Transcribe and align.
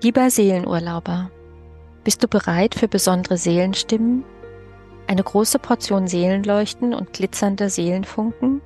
Lieber 0.00 0.30
Seelenurlauber, 0.30 1.28
bist 2.04 2.22
du 2.22 2.28
bereit 2.28 2.76
für 2.76 2.86
besondere 2.86 3.36
Seelenstimmen, 3.36 4.24
eine 5.08 5.24
große 5.24 5.58
Portion 5.58 6.06
Seelenleuchten 6.06 6.94
und 6.94 7.12
glitzernde 7.12 7.68
Seelenfunken? 7.68 8.60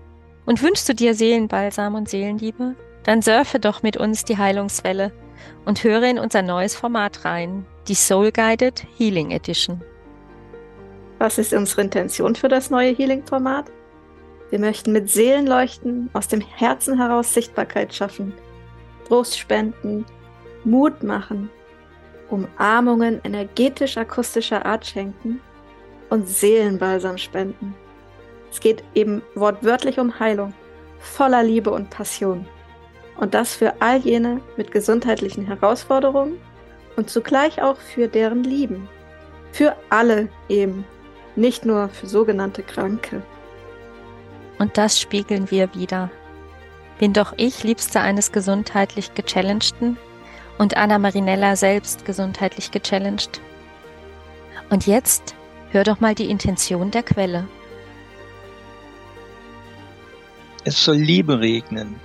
Und 0.44 0.62
wünschst 0.62 0.90
du 0.90 0.94
dir 0.94 1.14
Seelenbalsam 1.14 1.94
und 1.94 2.10
Seelenliebe? 2.10 2.74
Dann 3.04 3.22
surfe 3.22 3.58
doch 3.58 3.82
mit 3.82 3.96
uns 3.96 4.24
die 4.24 4.36
Heilungswelle 4.36 5.10
und 5.64 5.82
höre 5.82 6.02
in 6.02 6.18
unser 6.18 6.42
neues 6.42 6.76
Format 6.76 7.24
rein, 7.24 7.64
die 7.88 7.94
Soul 7.94 8.30
Guided 8.30 8.84
Healing 8.98 9.30
Edition. 9.30 9.80
Was 11.18 11.38
ist 11.38 11.54
unsere 11.54 11.80
Intention 11.80 12.34
für 12.34 12.48
das 12.48 12.68
neue 12.68 12.94
Healing-Format? 12.94 13.72
Wir 14.50 14.58
möchten 14.58 14.92
mit 14.92 15.08
Seelenleuchten 15.08 16.10
aus 16.12 16.28
dem 16.28 16.42
Herzen 16.42 16.98
heraus 16.98 17.32
Sichtbarkeit 17.32 17.94
schaffen, 17.94 18.34
Trost 19.08 19.38
spenden, 19.38 20.04
Mut 20.64 21.02
machen, 21.02 21.50
Umarmungen 22.28 23.20
energetisch-akustischer 23.24 24.64
Art 24.64 24.86
schenken 24.86 25.40
und 26.08 26.28
Seelenbalsam 26.28 27.18
spenden. 27.18 27.74
Es 28.50 28.60
geht 28.60 28.84
eben 28.94 29.22
wortwörtlich 29.34 29.98
um 29.98 30.18
Heilung, 30.18 30.54
voller 30.98 31.42
Liebe 31.42 31.70
und 31.70 31.90
Passion. 31.90 32.46
Und 33.18 33.34
das 33.34 33.54
für 33.54 33.80
all 33.80 33.98
jene 33.98 34.40
mit 34.56 34.70
gesundheitlichen 34.70 35.46
Herausforderungen 35.46 36.38
und 36.96 37.10
zugleich 37.10 37.62
auch 37.62 37.76
für 37.76 38.08
deren 38.08 38.44
Lieben. 38.44 38.88
Für 39.52 39.76
alle 39.90 40.28
eben, 40.48 40.84
nicht 41.36 41.64
nur 41.64 41.88
für 41.88 42.06
sogenannte 42.06 42.62
Kranke. 42.62 43.22
Und 44.58 44.78
das 44.78 45.00
spiegeln 45.00 45.50
wir 45.50 45.74
wieder. 45.74 46.10
Bin 46.98 47.12
doch 47.12 47.34
ich 47.36 47.64
Liebste 47.64 48.00
eines 48.00 48.32
gesundheitlich 48.32 49.14
Gechallengten 49.14 49.96
und 50.58 50.76
Anna 50.76 50.98
Marinella 50.98 51.56
selbst 51.56 52.04
gesundheitlich 52.04 52.70
gechallenged. 52.70 53.40
Und 54.70 54.86
jetzt 54.86 55.34
hör 55.70 55.84
doch 55.84 56.00
mal 56.00 56.14
die 56.14 56.30
Intention 56.30 56.90
der 56.90 57.02
Quelle. 57.02 57.46
Es 60.64 60.84
soll 60.84 60.96
Liebe 60.96 61.40
regnen. 61.40 61.96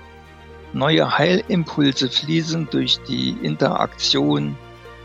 Neue 0.73 1.17
Heilimpulse 1.17 2.09
fließen 2.09 2.67
durch 2.71 2.97
die 3.07 3.37
Interaktion 3.43 4.57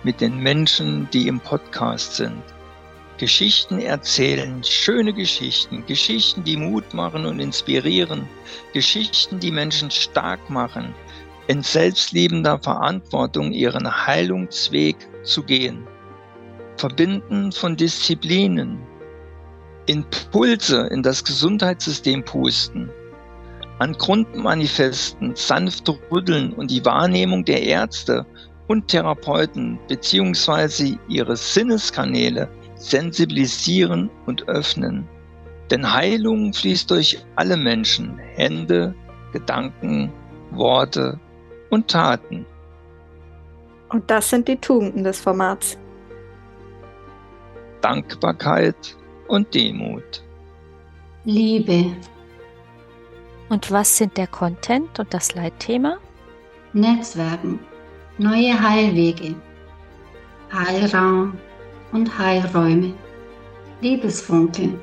mit 0.03 0.21
den 0.21 0.39
Menschen, 0.39 1.09
die 1.13 1.29
im 1.29 1.39
Podcast 1.39 2.17
sind. 2.17 2.43
Geschichten 3.19 3.79
erzählen, 3.79 4.65
schöne 4.65 5.13
Geschichten, 5.13 5.85
Geschichten, 5.87 6.43
die 6.43 6.57
Mut 6.57 6.93
machen 6.95 7.27
und 7.27 7.39
inspirieren, 7.39 8.27
Geschichten, 8.73 9.39
die 9.39 9.53
Menschen 9.53 9.91
stark 9.91 10.51
machen, 10.51 10.95
in 11.49 11.63
selbstliebender 11.63 12.59
Verantwortung 12.59 13.53
ihren 13.53 14.07
Heilungsweg 14.07 14.97
zu 15.23 15.43
gehen. 15.43 15.87
Verbinden 16.77 17.53
von 17.53 17.77
Disziplinen, 17.77 18.79
Impulse 19.87 20.89
in 20.93 21.03
das 21.03 21.25
Gesundheitssystem 21.25 22.25
pusten, 22.25 22.91
an 23.79 23.95
Grundmanifesten 23.95 25.35
sanft 25.35 25.89
rütteln 26.11 26.53
und 26.53 26.71
die 26.71 26.85
Wahrnehmung 26.85 27.45
der 27.45 27.63
Ärzte 27.63 28.25
und 28.69 28.87
Therapeuten 28.89 29.79
beziehungsweise 29.89 30.97
ihre 31.09 31.37
Sinneskanäle 31.37 32.49
sensibilisieren 32.77 34.09
und 34.27 34.49
öffnen. 34.49 35.09
Denn 35.71 35.93
Heilung 35.93 36.53
fließt 36.53 36.91
durch 36.91 37.19
alle 37.35 37.57
Menschen, 37.57 38.19
Hände, 38.19 38.95
Gedanken, 39.33 40.13
Worte 40.53 41.19
und 41.73 41.89
Taten. 41.89 42.45
Und 43.89 44.11
das 44.11 44.29
sind 44.29 44.47
die 44.47 44.57
Tugenden 44.57 45.05
des 45.05 45.21
Formats. 45.21 45.79
Dankbarkeit 47.81 48.97
und 49.27 49.53
Demut. 49.55 50.23
Liebe. 51.25 51.97
Und 53.49 53.71
was 53.71 53.97
sind 53.97 54.17
der 54.17 54.27
Content 54.27 54.99
und 54.99 55.13
das 55.13 55.35
Leitthema? 55.35 55.97
Netzwerken, 56.75 57.59
neue 58.19 58.59
Heilwege, 58.59 59.35
Heilraum 60.53 61.39
und 61.93 62.19
Heilräume, 62.19 62.95
Liebesfunkel, 63.81 64.79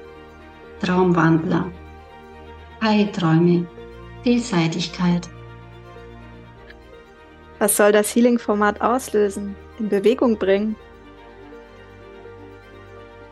Traumwandler, 0.81 1.65
Heilträume, 2.81 3.67
Vielseitigkeit. 4.23 5.29
Was 7.59 7.75
soll 7.75 7.91
das 7.91 8.15
Healing-Format 8.15 8.79
auslösen, 8.79 9.53
in 9.79 9.89
Bewegung 9.89 10.37
bringen? 10.37 10.77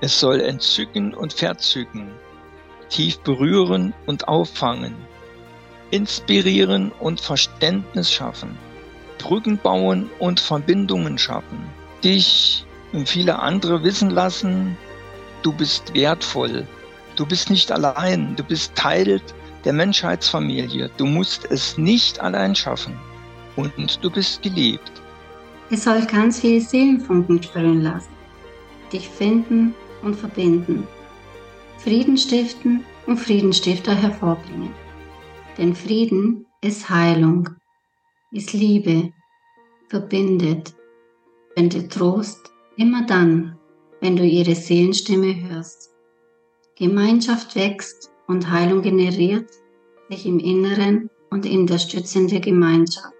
Es 0.01 0.19
soll 0.19 0.41
entzücken 0.41 1.13
und 1.13 1.31
verzücken, 1.31 2.11
tief 2.89 3.19
berühren 3.19 3.93
und 4.05 4.27
auffangen, 4.27 4.95
inspirieren 5.91 6.91
und 6.99 7.21
Verständnis 7.21 8.11
schaffen, 8.11 8.57
Brücken 9.17 9.57
bauen 9.59 10.09
und 10.19 10.41
Verbindungen 10.41 11.17
schaffen, 11.17 11.63
dich 12.03 12.65
und 12.91 13.07
viele 13.07 13.39
andere 13.39 13.81
wissen 13.85 14.09
lassen, 14.09 14.77
du 15.41 15.53
bist 15.53 15.95
wertvoll, 15.95 16.67
du 17.15 17.25
bist 17.25 17.49
nicht 17.49 17.71
allein, 17.71 18.35
du 18.35 18.44
bist 18.44 18.75
Teil 18.75 19.21
der 19.63 19.71
Menschheitsfamilie, 19.71 20.91
du 20.97 21.05
musst 21.05 21.49
es 21.49 21.77
nicht 21.77 22.19
allein 22.19 22.53
schaffen 22.53 22.99
und 23.57 24.03
du 24.03 24.09
bist 24.09 24.41
geliebt. 24.41 24.91
Es 25.69 25.84
soll 25.84 26.06
ganz 26.06 26.40
viele 26.40 26.62
Seelenfunken 26.62 27.44
sprühen 27.44 27.81
lassen, 27.81 28.13
dich 28.94 29.09
finden 29.09 29.75
und 30.01 30.16
verbinden, 30.16 30.88
Frieden 31.78 32.18
stiften 32.18 32.84
und 33.06 33.18
Friedenstifter 33.18 33.94
hervorbringen. 33.94 34.73
Denn 35.57 35.75
Frieden 35.75 36.45
ist 36.62 36.90
Heilung, 36.90 37.50
ist 38.31 38.53
Liebe, 38.53 39.12
verbindet, 39.89 40.74
spendet 41.51 41.91
Trost 41.91 42.51
immer 42.78 43.06
dann, 43.06 43.57
wenn 44.01 44.16
du 44.16 44.24
ihre 44.24 44.53
Seelenstimme 44.53 45.50
hörst. 45.50 45.91
Gemeinschaft 46.78 47.56
wächst 47.56 48.12
und 48.28 48.50
Heilung 48.51 48.84
generiert 48.84 49.50
sich 50.09 50.25
im 50.25 50.39
Inneren 50.39 51.09
und 51.31 51.45
in 51.45 51.66
der 51.66 51.79
Stütze 51.79 52.28
der 52.28 52.39
Gemeinschaft. 52.39 53.16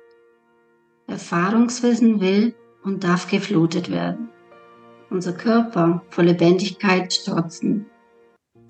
Erfahrungswissen 1.08 2.20
will 2.20 2.54
und 2.84 3.04
darf 3.04 3.30
geflutet 3.30 3.90
werden. 3.90 4.30
Unser 5.10 5.34
Körper 5.34 6.02
vor 6.10 6.24
Lebendigkeit 6.26 7.14
strotzen. 7.14 7.86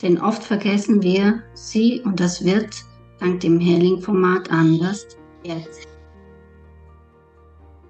Denn 0.01 0.21
oft 0.21 0.43
vergessen 0.43 1.01
wir 1.01 1.41
sie 1.53 2.01
und 2.05 2.19
das 2.19 2.45
wird 2.45 2.75
dank 3.19 3.39
dem 3.39 3.59
Healing-Format 3.59 4.51
anders 4.51 5.07
jetzt. 5.43 5.87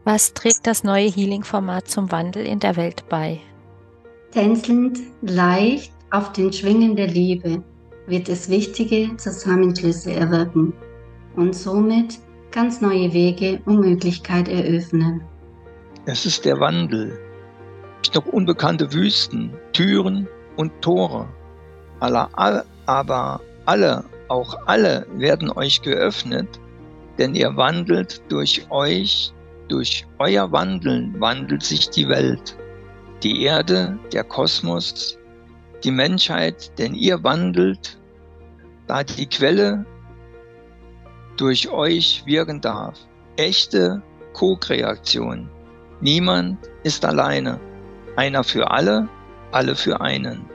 Was 0.06 0.34
trägt 0.34 0.66
das 0.66 0.86
neue 0.86 1.10
Healing-Format 1.10 1.90
zum 1.90 2.10
Wandel 2.14 2.46
in 2.46 2.60
der 2.60 2.78
Welt 2.78 3.04
bei? 3.10 3.42
Tänzelnd, 4.32 5.00
leicht 5.22 5.92
auf 6.12 6.32
den 6.32 6.54
Schwingen 6.54 6.96
der 6.96 7.08
Liebe 7.08 7.62
wird 8.08 8.30
es 8.30 8.50
wichtige 8.50 9.18
Zusammenschlüsse 9.18 10.14
erwirken 10.14 10.72
und 11.36 11.54
somit 11.54 12.20
ganz 12.52 12.82
neue 12.82 13.14
Wege 13.14 13.60
und 13.66 13.80
Möglichkeiten 13.80 14.52
eröffnen. 14.52 15.22
Es 16.06 16.26
ist 16.26 16.46
der 16.46 16.60
Wandel. 16.60 17.20
Noch 18.16 18.26
unbekannte 18.28 18.92
Wüsten, 18.94 19.54
Türen 19.74 20.28
und 20.56 20.72
Tore. 20.82 21.28
Aber 22.00 22.30
alle, 23.66 24.06
auch 24.30 24.58
alle 24.66 25.06
werden 25.16 25.52
euch 25.52 25.82
geöffnet, 25.82 26.48
denn 27.18 27.36
ihr 27.36 27.56
wandelt 27.58 28.22
durch 28.30 28.66
euch, 28.70 29.34
durch 29.68 30.08
euer 30.20 30.52
Wandeln 30.52 31.20
wandelt 31.20 31.64
sich 31.64 31.90
die 31.90 32.08
Welt, 32.08 32.58
die 33.24 33.44
Erde, 33.44 34.00
der 34.14 34.24
Kosmos, 34.24 35.18
die 35.84 35.92
Menschheit, 35.92 36.72
denn 36.80 36.94
ihr 36.94 37.22
wandelt, 37.24 38.00
da 38.88 39.04
die 39.04 39.28
Quelle 39.28 39.86
durch 41.38 41.70
euch 41.70 42.24
wirken 42.26 42.62
darf. 42.62 42.98
Echte 43.38 44.02
Co-Kreation. 44.34 45.50
Niemand 46.02 46.58
ist 46.84 47.06
alleine. 47.06 47.60
Einer 48.16 48.44
für 48.44 48.70
alle, 48.70 49.08
alle 49.52 49.76
für 49.76 50.02
einen. 50.02 50.46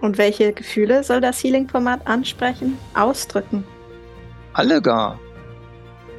Und 0.00 0.18
welche 0.18 0.52
Gefühle 0.52 1.02
soll 1.02 1.20
das 1.20 1.42
Healing-Format 1.42 2.06
ansprechen, 2.06 2.78
ausdrücken? 2.94 3.64
Alle 4.52 4.80
gar. 4.80 5.18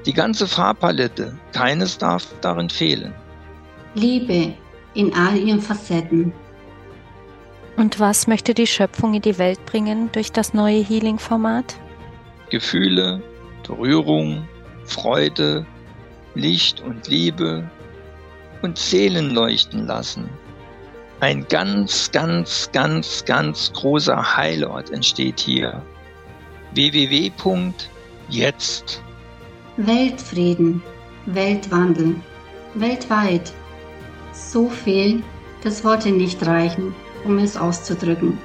Die 0.05 0.13
ganze 0.13 0.47
Farbpalette, 0.47 1.37
keines 1.53 1.97
darf 1.97 2.25
darin 2.41 2.69
fehlen. 2.69 3.13
Liebe 3.93 4.53
in 4.93 5.13
all 5.13 5.37
ihren 5.37 5.61
Facetten. 5.61 6.33
Und 7.77 7.99
was 7.99 8.27
möchte 8.27 8.53
die 8.53 8.67
Schöpfung 8.67 9.13
in 9.13 9.21
die 9.21 9.37
Welt 9.37 9.65
bringen 9.65 10.09
durch 10.11 10.31
das 10.31 10.53
neue 10.53 10.83
Healing-Format? 10.83 11.75
Gefühle, 12.49 13.21
Berührung, 13.69 14.47
Freude, 14.85 15.65
Licht 16.33 16.81
und 16.81 17.07
Liebe, 17.07 17.69
und 18.63 18.79
Seelen 18.79 19.29
leuchten 19.29 19.85
lassen. 19.85 20.27
Ein 21.19 21.45
ganz, 21.49 22.09
ganz, 22.11 22.67
ganz, 22.73 23.23
ganz 23.25 23.71
großer 23.73 24.35
Heilort 24.35 24.89
entsteht 24.89 25.39
hier. 25.39 25.83
www.jetzt. 26.73 27.43
Weltfrieden, 29.77 30.81
Weltwandel, 31.27 32.15
weltweit. 32.73 33.53
So 34.33 34.67
viel, 34.67 35.21
dass 35.63 35.83
Worte 35.83 36.09
nicht 36.09 36.43
reichen, 36.43 36.95
um 37.23 37.37
es 37.37 37.55
auszudrücken. 37.55 38.39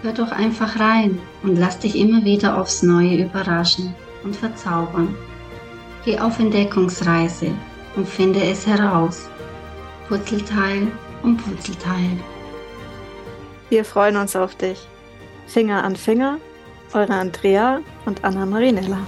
Hör 0.00 0.14
doch 0.14 0.32
einfach 0.32 0.80
rein 0.80 1.18
und 1.42 1.58
lass 1.58 1.78
dich 1.80 1.96
immer 1.96 2.24
wieder 2.24 2.58
aufs 2.58 2.82
Neue 2.82 3.24
überraschen 3.24 3.94
und 4.24 4.36
verzaubern. 4.36 5.14
Geh 6.04 6.18
auf 6.18 6.38
Entdeckungsreise 6.38 7.52
und 7.96 8.08
finde 8.08 8.42
es 8.42 8.66
heraus. 8.66 9.28
Purzelteil 10.08 10.88
um 11.22 11.36
Purzelteil. 11.36 12.18
Wir 13.68 13.84
freuen 13.84 14.16
uns 14.16 14.36
auf 14.36 14.54
dich. 14.56 14.86
Finger 15.46 15.84
an 15.84 15.96
Finger, 15.96 16.38
eure 16.92 17.14
Andrea 17.14 17.80
und 18.04 18.24
Anna 18.24 18.44
Marinella. 18.44 18.98